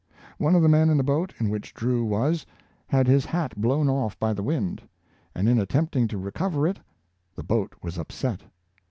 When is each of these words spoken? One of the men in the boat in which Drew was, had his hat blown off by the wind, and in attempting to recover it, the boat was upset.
One 0.39 0.55
of 0.55 0.63
the 0.63 0.67
men 0.67 0.89
in 0.89 0.97
the 0.97 1.03
boat 1.03 1.31
in 1.39 1.51
which 1.51 1.75
Drew 1.75 2.03
was, 2.03 2.43
had 2.87 3.05
his 3.05 3.23
hat 3.23 3.55
blown 3.61 3.87
off 3.87 4.19
by 4.19 4.33
the 4.33 4.41
wind, 4.41 4.81
and 5.35 5.47
in 5.47 5.59
attempting 5.59 6.07
to 6.07 6.17
recover 6.17 6.65
it, 6.67 6.79
the 7.35 7.43
boat 7.43 7.75
was 7.83 7.99
upset. 7.99 8.41